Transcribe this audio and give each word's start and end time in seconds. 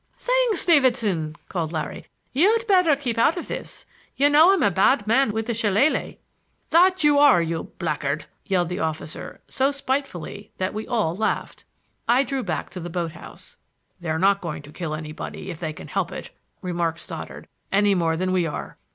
"Thanks, 0.17 0.65
Davidson!" 0.65 1.35
called 1.47 1.71
Larry. 1.71 2.07
"You'd 2.33 2.65
better 2.65 2.95
keep 2.95 3.19
out 3.19 3.37
of 3.37 3.47
this. 3.47 3.85
You 4.15 4.29
know 4.31 4.51
I'm 4.51 4.63
a 4.63 4.71
bad 4.71 5.05
man 5.05 5.29
with 5.31 5.45
the 5.45 5.53
shillalah!" 5.53 6.17
"That 6.71 7.03
you 7.03 7.19
are, 7.19 7.39
you 7.39 7.65
blackguard!" 7.77 8.25
yelled 8.43 8.69
the 8.69 8.79
officer, 8.79 9.41
so 9.47 9.69
spitefully 9.69 10.51
that 10.57 10.73
we 10.73 10.87
all 10.87 11.15
laughed. 11.15 11.65
I 12.07 12.23
drew 12.23 12.43
back 12.43 12.71
to 12.71 12.79
the 12.79 12.89
boat 12.89 13.11
house. 13.11 13.57
"They 13.99 14.09
are 14.09 14.17
not 14.17 14.41
going 14.41 14.63
to 14.63 14.71
kill 14.71 14.95
anybody 14.95 15.51
if 15.51 15.59
they 15.59 15.71
can 15.71 15.87
help 15.87 16.11
it," 16.11 16.31
remarked 16.63 16.97
Stoddard, 16.97 17.47
"any 17.71 17.93
more 17.93 18.17
than 18.17 18.31
we 18.31 18.47
are. 18.47 18.79